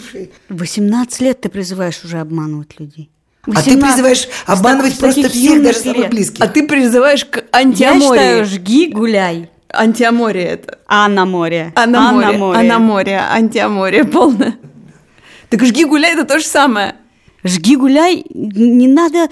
[0.48, 3.10] 18 лет ты призываешь уже обманывать людей.
[3.42, 3.82] а ты 18.
[3.90, 6.10] призываешь обманывать С просто таких всех, даже самых лет.
[6.10, 6.40] близких.
[6.44, 8.18] А ты призываешь к Я антиамории.
[8.20, 9.50] считаю, жги, гуляй.
[9.68, 10.78] Антиамория это.
[10.86, 11.72] А на море.
[11.74, 12.38] А на море.
[12.38, 12.58] море.
[12.58, 13.18] А на море.
[13.30, 14.54] Антиамория полная.
[15.50, 16.94] Так жги гуляй это то же самое.
[17.44, 19.28] Жги, гуляй, не надо...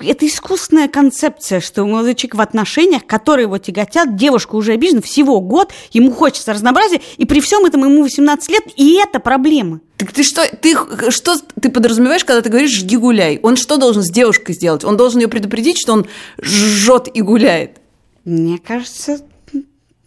[0.00, 5.40] Это искусственная концепция, что молодой человек в отношениях, которые его тяготят, девушка уже обижена, всего
[5.40, 9.80] год, ему хочется разнообразия, и при всем этом ему 18 лет, и это проблема.
[9.98, 10.76] Так ты что, ты
[11.10, 13.38] что ты подразумеваешь, когда ты говоришь жги гуляй?
[13.42, 14.84] Он что должен с девушкой сделать?
[14.84, 16.06] Он должен ее предупредить, что он
[16.40, 17.78] жжет и гуляет.
[18.24, 19.20] Мне кажется,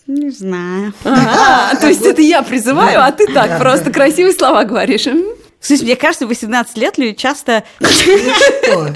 [0.08, 0.94] не знаю.
[1.04, 5.08] Ага, то есть это я призываю, а ты так просто красивые слова говоришь.
[5.62, 7.64] Смысле, мне кажется, в 18 лет люди часто...
[7.82, 8.94] Что?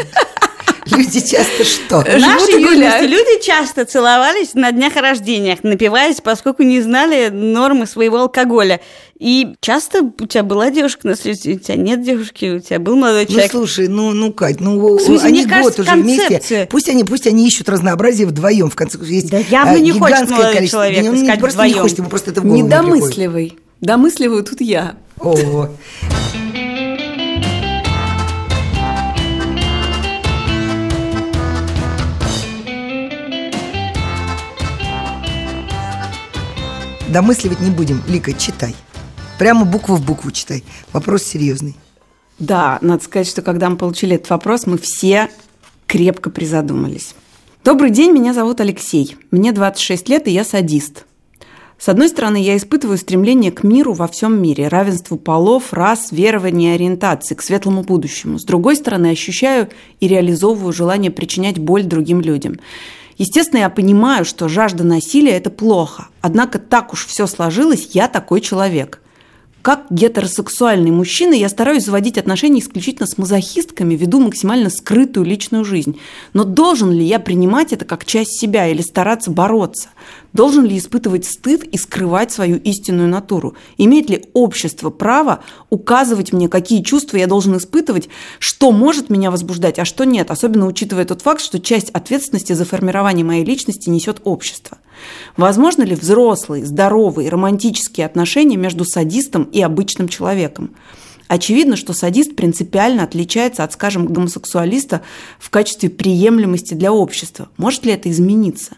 [0.86, 2.02] Люди часто что?
[2.02, 7.86] В нашей и юности люди часто целовались на днях рождениях, напиваясь, поскольку не знали нормы
[7.88, 8.82] своего алкоголя.
[9.18, 12.98] И часто у тебя была девушка на следующий, у тебя нет девушки, у тебя был
[12.98, 13.52] молодой Ну человек.
[13.52, 16.22] слушай, ну, ну, Кать, ну смысле, они мне кажется, год уже вместе.
[16.28, 16.66] концепция.
[16.66, 18.70] Пусть они, пусть они ищут разнообразие вдвоем.
[18.70, 20.80] В конце концов, есть Да явно э, не хочет молодой количество.
[20.82, 21.82] человек Да он не- искать просто не вдвоем.
[21.84, 22.64] хочет, ему просто это в голову не.
[22.68, 23.58] Недомысливый.
[23.80, 24.96] Домысливаю тут я.
[25.22, 25.70] О,
[37.14, 38.02] Домысливать не будем.
[38.08, 38.74] Лика, читай.
[39.38, 40.64] Прямо букву в букву читай.
[40.94, 41.76] Вопрос серьезный.
[42.40, 45.30] Да, надо сказать, что когда мы получили этот вопрос, мы все
[45.86, 47.14] крепко призадумались.
[47.64, 49.16] Добрый день, меня зовут Алексей.
[49.30, 51.06] Мне 26 лет, и я садист.
[51.78, 56.72] С одной стороны, я испытываю стремление к миру во всем мире, равенству полов, рас, верований
[56.72, 58.40] и ориентации, к светлому будущему.
[58.40, 62.56] С другой стороны, ощущаю и реализовываю желание причинять боль другим людям.
[63.26, 66.10] Естественно, я понимаю, что жажда насилия– это плохо.
[66.20, 69.00] Однако так уж все сложилось, я такой человек.
[69.64, 76.02] Как гетеросексуальный мужчина я стараюсь заводить отношения исключительно с мазохистками, веду максимально скрытую личную жизнь.
[76.34, 79.88] Но должен ли я принимать это как часть себя или стараться бороться?
[80.34, 83.56] Должен ли испытывать стыд и скрывать свою истинную натуру?
[83.78, 89.80] Имеет ли общество право указывать мне, какие чувства я должен испытывать, что может меня возбуждать,
[89.80, 94.20] а что нет, особенно учитывая тот факт, что часть ответственности за формирование моей личности несет
[94.26, 94.78] общество?
[95.38, 100.72] Возможно ли взрослые, здоровые, романтические отношения между садистом и обычным человеком?
[101.28, 105.02] Очевидно, что садист принципиально отличается от, скажем, гомосексуалиста
[105.40, 107.50] в качестве приемлемости для общества.
[107.58, 108.76] Может ли это измениться?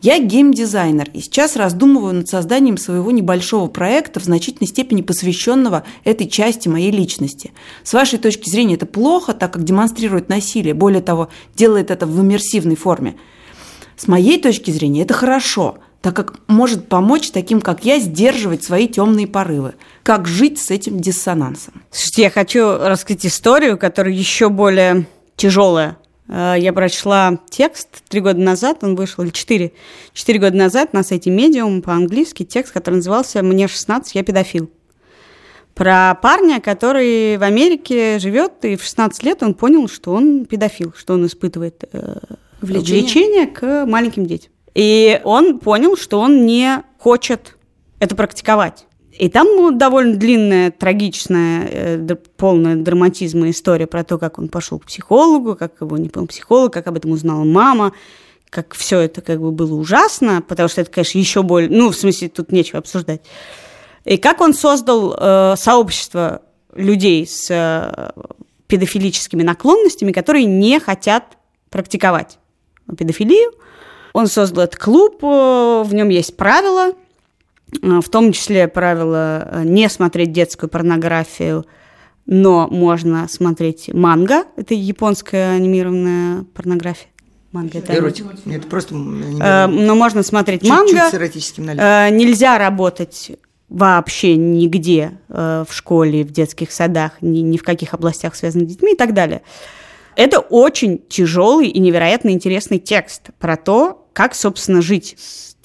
[0.00, 6.28] Я геймдизайнер и сейчас раздумываю над созданием своего небольшого проекта, в значительной степени посвященного этой
[6.28, 7.52] части моей личности.
[7.82, 12.20] С вашей точки зрения это плохо, так как демонстрирует насилие, более того, делает это в
[12.20, 13.16] иммерсивной форме.
[13.98, 18.86] С моей точки зрения это хорошо, так как может помочь таким, как я, сдерживать свои
[18.86, 19.74] темные порывы.
[20.04, 21.82] Как жить с этим диссонансом?
[21.90, 25.98] Слушайте, я хочу рассказать историю, которая еще более тяжелая.
[26.28, 29.72] Э, я прочла текст три года назад, он вышел, или четыре,
[30.12, 34.70] четыре года назад на сайте Medium по-английски, текст, который назывался «Мне 16, я педофил».
[35.74, 40.94] Про парня, который в Америке живет, и в 16 лет он понял, что он педофил,
[40.96, 42.18] что он испытывает э,
[42.60, 44.52] влечение, влечение к маленьким детям.
[44.74, 47.56] И он понял, что он не хочет
[47.98, 48.86] это практиковать.
[49.18, 54.78] И там ну, довольно длинная, трагичная, э, полная драматизма история про то, как он пошел
[54.78, 57.92] к психологу, как его не понял психолог, как об этом узнала мама,
[58.48, 61.68] как все это как бы было ужасно, потому что это, конечно, еще более...
[61.68, 63.22] Ну, в смысле, тут нечего обсуждать.
[64.04, 66.42] И как он создал э, сообщество
[66.74, 68.10] людей с э,
[68.68, 71.24] педофилическими наклонностями, которые не хотят
[71.70, 72.38] практиковать
[72.96, 73.52] педофилию.
[74.12, 76.92] Он создал этот клуб, э, в нем есть правила,
[77.82, 81.66] э, в том числе правило э, не смотреть детскую порнографию,
[82.26, 87.08] но можно смотреть манга, это японская анимированная порнография.
[87.52, 88.28] Манга это Эротика.
[88.44, 90.90] Это просто Но можно смотреть чуть, манга.
[90.90, 92.16] Чуть с эротическим налетом.
[92.16, 93.32] Нельзя работать
[93.70, 98.92] вообще нигде в школе, в детских садах, ни, ни в каких областях, связанных с детьми
[98.92, 99.40] и так далее.
[100.18, 105.14] Это очень тяжелый и невероятно интересный текст про то, как, собственно, жить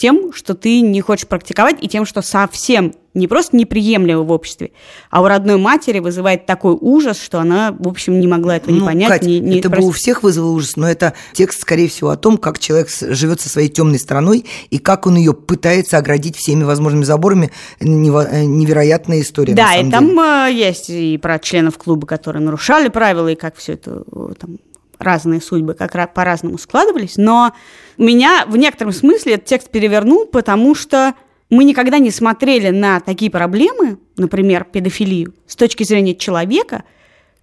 [0.03, 4.71] тем, что ты не хочешь практиковать, и тем, что совсем не просто неприемлемо в обществе,
[5.09, 8.81] а у родной матери вызывает такой ужас, что она, в общем, не могла этого ну,
[8.81, 9.07] не понять.
[9.07, 9.85] Кать, не, не это простить.
[9.85, 13.39] бы у всех вызвало ужас, но это текст, скорее всего, о том, как человек живет
[13.39, 17.53] со своей темной стороной и как он ее пытается оградить всеми возможными заборами.
[17.79, 19.53] Невероятная история.
[19.53, 20.53] Да, и там деле.
[20.53, 24.03] есть и про членов клуба, которые нарушали правила, и как все это
[24.37, 24.57] там,
[25.03, 27.53] разные судьбы, как по-разному складывались, но
[27.97, 31.13] меня в некотором смысле этот текст перевернул, потому что
[31.49, 36.83] мы никогда не смотрели на такие проблемы, например, педофилию, с точки зрения человека,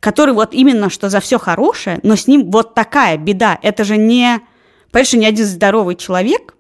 [0.01, 3.59] который вот именно что за все хорошее, но с ним вот такая беда.
[3.62, 4.40] Это же не,
[4.90, 6.55] понимаешь, ни один здоровый человек,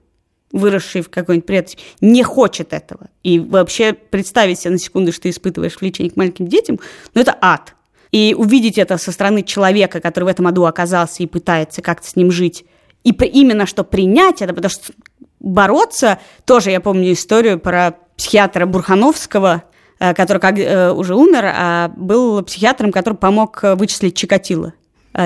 [0.52, 3.08] выросший в какой-нибудь пред, не хочет этого.
[3.22, 6.78] И вообще представить себе на секунду, что ты испытываешь влечение к маленьким детям,
[7.14, 7.74] ну это ад.
[8.12, 12.16] И увидеть это со стороны человека, который в этом аду оказался и пытается как-то с
[12.16, 12.64] ним жить,
[13.04, 14.92] и именно что принять это, потому что
[15.38, 19.64] бороться, тоже я помню историю про психиатра Бурхановского,
[19.98, 24.74] э, который как, э, уже умер, а был психиатром, который помог э, вычислить Чикатило,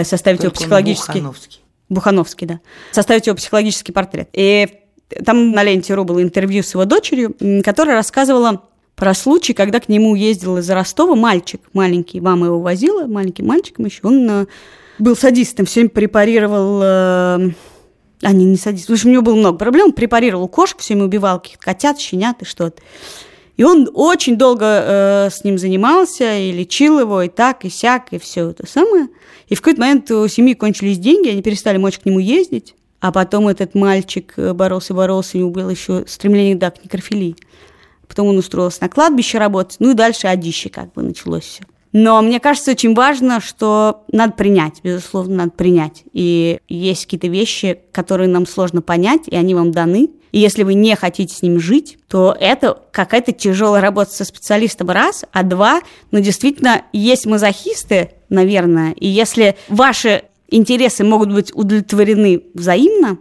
[0.04, 1.18] составить Только его психологический...
[1.18, 1.60] Бухановский.
[1.88, 2.60] Бухановский, да.
[2.92, 4.28] Составить его психологический портрет.
[4.32, 4.68] И
[5.24, 8.62] там на ленте РУ было интервью с его дочерью, которая рассказывала
[8.96, 13.86] про случай, когда к нему ездил из Ростова мальчик маленький, мама его возила, маленьким мальчиком
[13.86, 14.46] еще, он
[14.98, 16.80] был садистом, все время препарировал...
[16.82, 17.50] Э,
[18.22, 18.88] а, не, не садист.
[18.88, 19.92] В общем, у него было много проблем.
[19.92, 22.80] Препарировал кошек, все время убивал каких-то котят, щенят и что-то.
[23.56, 28.12] И он очень долго э, с ним занимался и лечил его, и так, и сяк,
[28.12, 29.08] и все это самое.
[29.48, 32.74] И в какой-то момент у семьи кончились деньги, они перестали мочь к нему ездить.
[33.00, 37.36] А потом этот мальчик боролся-боролся, у него было еще стремление да, к некрофилии.
[38.14, 41.64] Потом он устроился на кладбище работать, ну и дальше одище как бы началось все.
[41.90, 46.04] Но мне кажется, очень важно, что надо принять, безусловно, надо принять.
[46.12, 50.10] И есть какие-то вещи, которые нам сложно понять, и они вам даны.
[50.30, 54.90] И если вы не хотите с ним жить, то это какая-то тяжелая работа со специалистом,
[54.90, 55.24] раз.
[55.32, 55.80] А два,
[56.12, 63.18] ну, действительно, есть мазохисты, наверное, и если ваши интересы могут быть удовлетворены взаимно,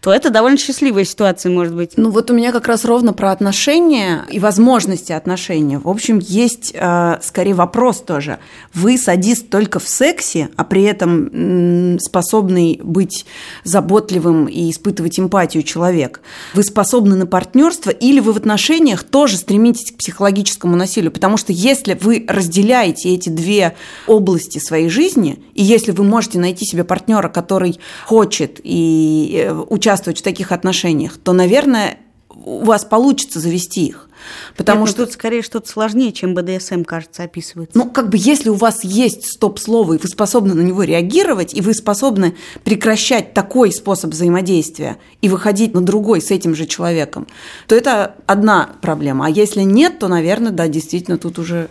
[0.00, 1.92] то это довольно счастливая ситуация может быть.
[1.96, 5.76] Ну вот у меня как раз ровно про отношения и возможности отношений.
[5.76, 8.38] В общем, есть э, скорее вопрос тоже.
[8.72, 13.26] Вы садист только в сексе, а при этом способный быть
[13.64, 16.22] заботливым и испытывать эмпатию человек.
[16.54, 21.12] Вы способны на партнерство или вы в отношениях тоже стремитесь к психологическому насилию?
[21.12, 26.64] Потому что если вы разделяете эти две области своей жизни, и если вы можете найти
[26.64, 31.98] себе партнера, который хочет и э, участвует участвовать в таких отношениях, то, наверное,
[32.28, 34.08] у вас получится завести их.
[34.56, 37.76] Потому Нет, ну что тут скорее что-то сложнее, чем БДСМ, кажется, описывается.
[37.76, 41.60] Ну, как бы если у вас есть стоп-слово, и вы способны на него реагировать, и
[41.60, 47.26] вы способны прекращать такой способ взаимодействия и выходить на другой с этим же человеком,
[47.66, 49.26] то это одна проблема.
[49.26, 51.68] А если нет, то, наверное, да, действительно, тут уже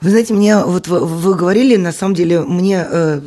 [0.00, 3.20] вы знаете, мне вот вы, вы говорили, на самом деле, мне э,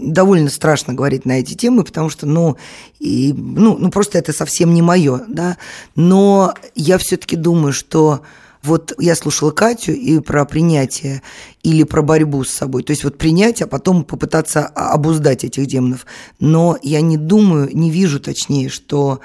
[0.00, 2.56] довольно страшно говорить на эти темы, потому что, ну,
[2.98, 5.58] и, ну, ну просто это совсем не мое, да.
[5.94, 8.22] Но я все-таки думаю, что
[8.62, 11.22] вот я слушала Катю и про принятие
[11.62, 12.82] или про борьбу с собой.
[12.82, 16.06] То есть вот принять, а потом попытаться обуздать этих демонов.
[16.40, 19.20] Но я не думаю, не вижу точнее, что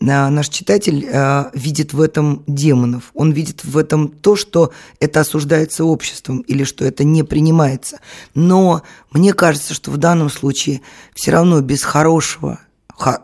[0.00, 3.10] наш читатель э, видит в этом демонов.
[3.14, 8.00] Он видит в этом то, что это осуждается обществом или что это не принимается.
[8.34, 10.80] Но мне кажется, что в данном случае
[11.14, 12.60] все равно без хорошего,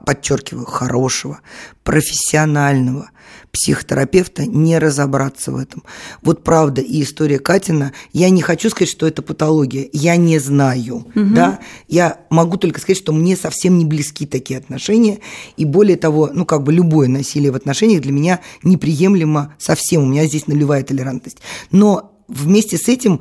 [0.07, 1.41] подчеркиваю, хорошего,
[1.83, 3.11] профессионального–
[3.53, 5.83] психотерапевта не разобраться в этом.
[6.23, 11.07] Вот правда, и история Катина, я не хочу сказать, что это патология, я не знаю,
[11.15, 11.35] угу.
[11.35, 15.19] да, я могу только сказать, что мне совсем не близки такие отношения,
[15.57, 20.07] и более того, ну, как бы любое насилие в отношениях для меня неприемлемо совсем, у
[20.07, 21.39] меня здесь нулевая толерантность.
[21.71, 23.21] Но вместе с этим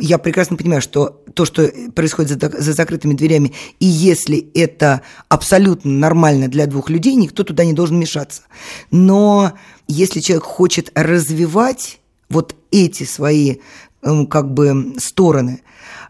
[0.00, 5.90] я прекрасно понимаю, что то, что происходит за, за закрытыми дверями, и если это абсолютно
[5.90, 8.42] нормально для двух людей, никто туда не должен мешаться.
[8.90, 9.52] Но
[9.86, 13.56] если человек хочет развивать вот эти свои
[14.02, 15.62] эм, как бы стороны,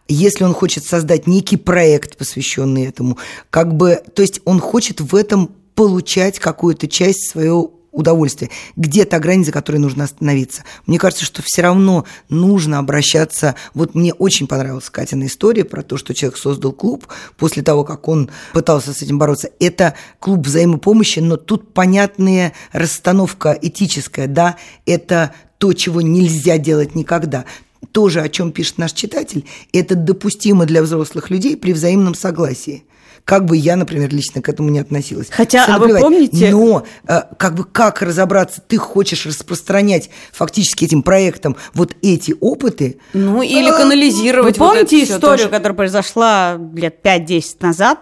[0.08, 3.18] если он хочет создать некий проект, посвященный этому,
[3.50, 8.50] как бы, то есть он хочет в этом получать какую-то часть своего удовольствие.
[8.76, 10.64] Где та граница, которой нужно остановиться?
[10.86, 13.54] Мне кажется, что все равно нужно обращаться...
[13.74, 18.08] Вот мне очень понравилась Катина история про то, что человек создал клуб после того, как
[18.08, 19.50] он пытался с этим бороться.
[19.60, 27.44] Это клуб взаимопомощи, но тут понятная расстановка этическая, да, это то, чего нельзя делать никогда
[27.92, 32.84] тоже, о чем пишет наш читатель, это допустимо для взрослых людей при взаимном согласии
[33.28, 35.26] как бы я, например, лично к этому не относилась.
[35.30, 36.50] Хотя, а вы помните...
[36.50, 43.00] Но э, как бы как разобраться, ты хочешь распространять фактически этим проектом вот эти опыты.
[43.12, 44.56] Ну, или канализировать.
[44.56, 47.98] Вы помните вот историю, которая произошла лет 5-10 назад,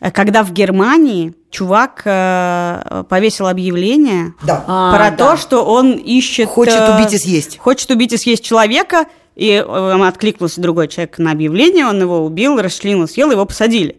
[0.00, 4.64] э, когда в Германии чувак э, повесил объявление да.
[4.66, 5.16] а, про да.
[5.16, 6.48] то, что он ищет...
[6.48, 7.58] Хочет э, убить и съесть.
[7.58, 9.04] Хочет убить и съесть человека,
[9.36, 13.98] и э, откликнулся другой человек на объявление, он его убил, расчленил, съел, его посадили.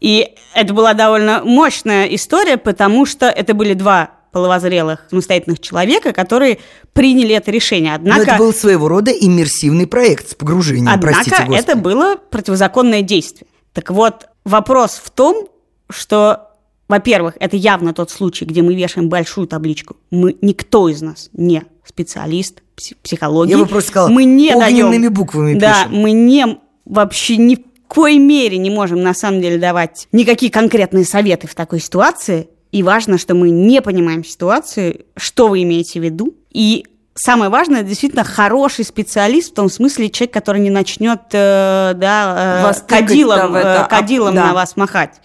[0.00, 6.58] И это была довольно мощная история, потому что это были два половозрелых самостоятельных человека, которые
[6.92, 7.94] приняли это решение.
[7.94, 11.58] Однако, Но это был своего рода иммерсивный проект с погружением, однако простите, Господи.
[11.58, 13.48] это было противозаконное действие.
[13.72, 15.48] Так вот, вопрос в том,
[15.88, 16.48] что,
[16.88, 19.96] во-первых, это явно тот случай, где мы вешаем большую табличку.
[20.10, 22.62] Мы, никто из нас не специалист
[23.02, 23.50] психологии.
[23.50, 26.00] Я бы просто сказала, мы не даем, буквами Да, пишем.
[26.00, 27.56] мы не вообще не
[27.90, 32.48] коей мере не можем на самом деле давать никакие конкретные советы в такой ситуации.
[32.70, 36.34] И важно, что мы не понимаем ситуацию, что вы имеете в виду.
[36.52, 42.70] И самое важное, действительно, хороший специалист, в том смысле человек, который не начнет э, да,
[42.70, 44.46] э, кадилом, это, э, кадилом да.
[44.46, 45.20] на вас махать.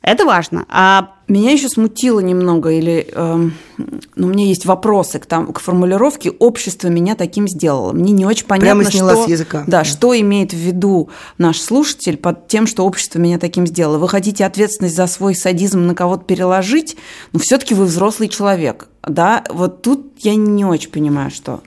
[0.00, 0.66] Это важно.
[0.68, 5.60] А меня еще смутило немного, или э, ну, у меня есть вопросы к, там, к
[5.60, 7.92] формулировке «общество меня таким сделало».
[7.92, 9.64] Мне не очень понятно, Прямо что, с языка.
[9.66, 13.98] Да, да, что имеет в виду наш слушатель под тем, что общество меня таким сделало.
[13.98, 16.96] Вы хотите ответственность за свой садизм на кого-то переложить,
[17.32, 18.88] но все таки вы взрослый человек.
[19.06, 19.44] Да?
[19.50, 21.60] Вот тут я не очень понимаю, что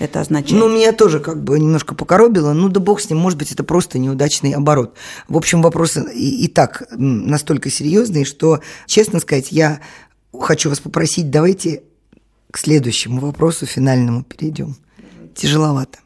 [0.00, 0.58] это означает?
[0.58, 2.52] Ну, меня тоже как бы немножко покоробило.
[2.54, 4.96] Ну, да бог с ним, может быть, это просто неудачный оборот.
[5.28, 9.80] В общем, вопрос и, и так настолько серьезный, что, честно сказать, я
[10.32, 11.82] хочу вас попросить, давайте
[12.50, 14.74] к следующему вопросу финальному перейдем.
[15.34, 15.98] Тяжеловато.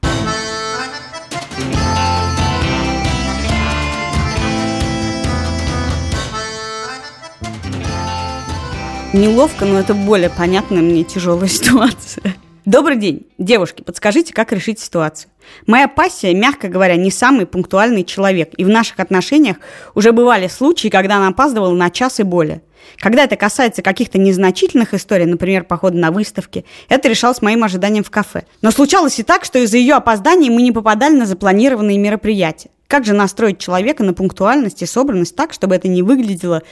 [9.13, 12.35] Неловко, но это более понятная мне тяжелая ситуация.
[12.65, 15.31] Добрый день, девушки, подскажите, как решить ситуацию.
[15.67, 19.59] Моя пассия, мягко говоря, не самый пунктуальный человек, и в наших отношениях
[19.95, 22.63] уже бывали случаи, когда она опаздывала на час и более.
[23.01, 28.11] Когда это касается каких-то незначительных историй, например, похода на выставки, это решалось моим ожиданием в
[28.11, 28.45] кафе.
[28.63, 32.71] Но случалось и так, что из-за ее опозданий мы не попадали на запланированные мероприятия.
[32.87, 36.63] Как же настроить человека на пунктуальность и собранность так, чтобы это не выглядело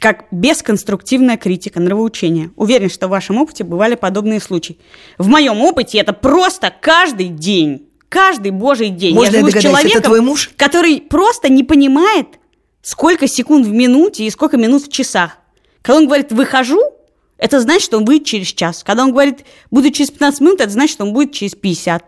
[0.00, 2.50] как бесконструктивная критика, нравоучения.
[2.56, 4.78] Уверен, что в вашем опыте бывали подобные случаи.
[5.18, 7.86] В моем опыте это просто каждый день.
[8.08, 9.14] Каждый божий день.
[9.14, 10.50] Можно я живу я с человеком, это твой муж?
[10.56, 12.26] который просто не понимает,
[12.82, 15.36] сколько секунд в минуте и сколько минут в часах.
[15.82, 16.80] Когда он говорит «выхожу»,
[17.36, 18.82] это значит, что он будет через час.
[18.82, 22.04] Когда он говорит «буду через 15 минут», это значит, что он будет через 50.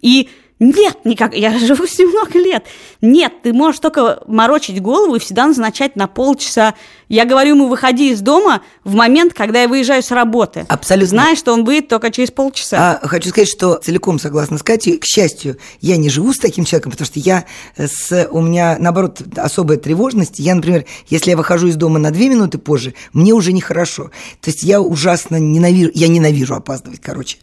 [0.00, 0.28] И
[0.62, 2.64] нет, никак, я живу с ним много лет.
[3.00, 6.74] Нет, ты можешь только морочить голову и всегда назначать на полчаса.
[7.12, 10.64] Я говорю ему, выходи из дома в момент, когда я выезжаю с работы.
[10.68, 11.08] Абсолютно.
[11.08, 13.00] Зная, что он выйдет только через полчаса.
[13.02, 14.96] А, хочу сказать, что целиком согласна с Катей.
[14.96, 17.44] К счастью, я не живу с таким человеком, потому что я
[17.76, 20.38] с, у меня, наоборот, особая тревожность.
[20.38, 24.04] Я, например, если я выхожу из дома на две минуты позже, мне уже нехорошо.
[24.40, 27.36] То есть я ужасно ненавижу, я ненавижу опаздывать, короче.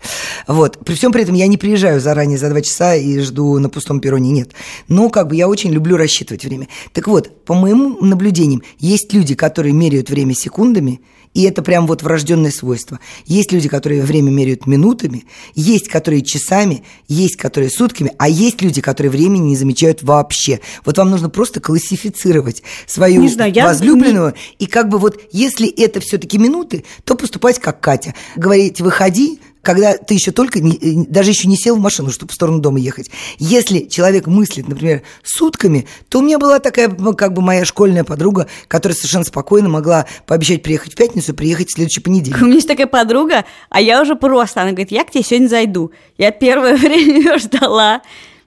[0.47, 0.83] Вот.
[0.83, 3.99] При всем при этом я не приезжаю заранее за два часа и жду на пустом
[3.99, 4.49] перроне, нет.
[4.87, 6.67] Но как бы я очень люблю рассчитывать время.
[6.91, 11.01] Так вот, по моим наблюдениям, есть люди, которые меряют время секундами,
[11.35, 12.99] и это прям вот врожденное свойство.
[13.25, 18.81] Есть люди, которые время меряют минутами, есть, которые часами, есть, которые сутками, а есть люди,
[18.81, 20.59] которые времени не замечают вообще.
[20.85, 25.67] Вот вам нужно просто классифицировать свою Не знаю, я- возлюбленную, и как бы вот, если
[25.69, 28.15] это все-таки минуты, то поступать как Катя.
[28.35, 29.39] Говорить, выходи,
[29.69, 32.57] когда ты еще только, не- э, даже еще не сел в машину, чтобы в сторону
[32.59, 33.11] дома ехать.
[33.37, 38.03] Если человек мыслит, например, сутками, то у меня была такая, ну, как бы моя школьная
[38.03, 42.37] подруга, которая совершенно спокойно могла пообещать приехать в пятницу, приехать в следующий понедельник.
[42.41, 45.47] У меня есть такая подруга, а я уже просто, она говорит, я к тебе сегодня
[45.47, 45.91] зайду.
[46.17, 48.01] Я первое время ее ждала.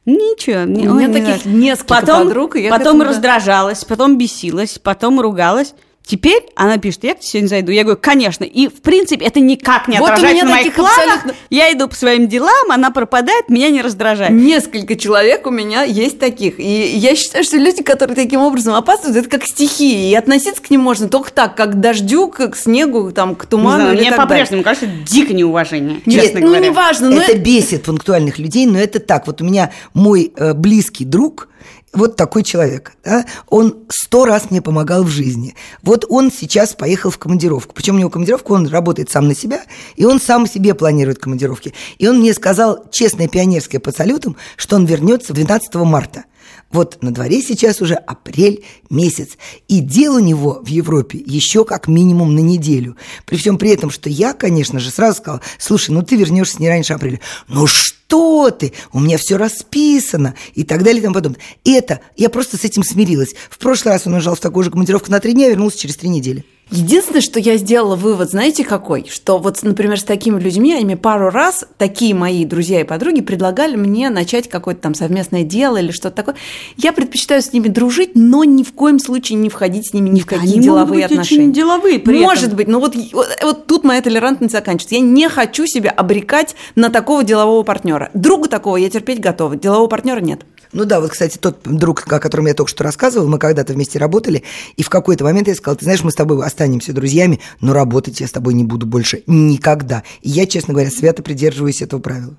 [0.05, 0.65] Ничего.
[0.65, 1.59] не- У меня не таких знаю.
[1.59, 5.75] несколько потом, подруг, и я потом этому, раздражалась, потом бесилась, потом ругалась.
[6.05, 7.71] Теперь она пишет, я к тебе сегодня зайду.
[7.71, 8.43] Я говорю, конечно.
[8.45, 10.99] И, в принципе, это никак не Вот у отражается меня на моих таких планах.
[10.99, 14.33] абсолютно- Я иду по своим делам, она пропадает, меня не раздражает.
[14.33, 16.59] Несколько человек у меня есть таких.
[16.59, 16.65] И
[16.97, 20.11] я считаю, что люди, которые таким образом опаздывают, это как стихии.
[20.11, 23.45] И относиться к ним можно только так, как к дождю, как к снегу, там, к
[23.45, 26.67] Не туману знаю, или мне по-прежнему кажется, дико неуважение, Нет, честно ну, говоря.
[26.67, 29.27] неважно, но это бесит пунктуальных людей, но это так.
[29.29, 31.49] Вот у меня мой э, близкий друг,
[31.93, 35.55] вот такой человек, да, он сто раз мне помогал в жизни.
[35.83, 37.75] Вот он сейчас поехал в командировку.
[37.75, 39.63] Причем у него командировка, он работает сам на себя,
[39.97, 41.75] и он сам себе планирует командировки.
[41.99, 46.25] И он мне сказал, честное пионерское по салютам, что он вернется 12 марта.
[46.71, 49.37] Вот на дворе сейчас уже апрель месяц,
[49.69, 52.97] и дел у него в Европе еще как минимум на неделю.
[53.27, 56.71] При всем при этом, что я, конечно же, сразу сказала, слушай, ну ты вернешься не
[56.71, 57.21] раньше апреля.
[57.49, 58.02] Ну что
[58.51, 61.41] ты, у меня все расписано, и так далее и тому подобное.
[61.65, 63.35] Это, я просто с этим смирилась.
[63.51, 66.09] В прошлый раз он уезжал в такую же командировку на три дня, вернулся через три
[66.09, 66.45] недели.
[66.73, 69.07] Единственное, что я сделала вывод, знаете какой?
[69.09, 73.21] Что вот, например, с такими людьми, они мне пару раз, такие мои друзья и подруги,
[73.21, 76.35] предлагали мне начать какое-то там совместное дело или что-то такое.
[76.79, 80.21] Я предпочитаю с ними дружить, но ни в коем случае не входить с ними ни
[80.21, 81.43] в какие Они могут деловые быть отношения.
[81.43, 82.57] очень деловые при Может этом.
[82.57, 84.95] быть, но вот, вот, вот тут моя толерантность заканчивается.
[84.95, 88.11] Я не хочу себя обрекать на такого делового партнера.
[88.15, 90.41] Друга такого я терпеть готова, делового партнера нет.
[90.73, 93.99] Ну да, вот, кстати, тот друг, о котором я только что рассказывал, мы когда-то вместе
[93.99, 94.43] работали,
[94.77, 98.21] и в какой-то момент я сказал, ты знаешь, мы с тобой останемся друзьями, но работать
[98.21, 100.03] я с тобой не буду больше никогда.
[100.23, 102.35] И я, честно говоря, свято придерживаюсь этого правила.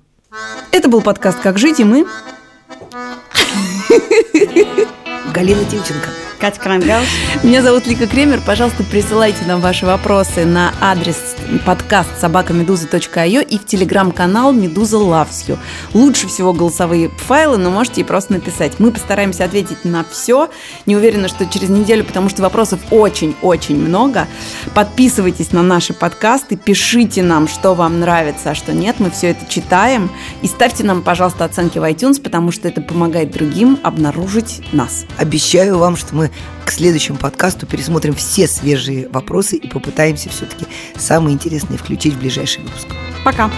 [0.72, 2.06] Это был подкаст «Как жить» и мы...
[5.32, 6.23] Галина Тимченко.
[6.44, 7.06] Катя Крангаус.
[7.42, 8.38] Меня зовут Лика Кремер.
[8.44, 11.16] Пожалуйста, присылайте нам ваши вопросы на адрес
[11.64, 15.58] подкаст собакамедуза.io и в телеграм-канал Медуза Loves You.
[15.94, 18.78] Лучше всего голосовые файлы, но можете и просто написать.
[18.78, 20.50] Мы постараемся ответить на все.
[20.84, 24.26] Не уверена, что через неделю, потому что вопросов очень-очень много.
[24.74, 28.96] Подписывайтесь на наши подкасты, пишите нам, что вам нравится, а что нет.
[28.98, 30.10] Мы все это читаем.
[30.42, 35.06] И ставьте нам, пожалуйста, оценки в iTunes, потому что это помогает другим обнаружить нас.
[35.16, 36.30] Обещаю вам, что мы
[36.64, 40.66] к следующему подкасту пересмотрим все свежие вопросы и попытаемся все-таки
[40.96, 42.88] самые интересные включить в ближайший выпуск.
[43.24, 43.50] Пока.